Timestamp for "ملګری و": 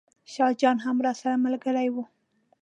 1.45-1.95